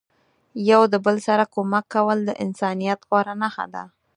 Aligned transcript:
یو 0.71 0.81
د 0.93 0.95
بل 1.05 1.15
سره 1.27 1.43
کومک 1.53 1.85
کول 1.95 2.17
د 2.25 2.31
انسانیت 2.43 2.99
غوره 3.07 3.33
نخښه 3.41 3.65
ده. 3.73 3.83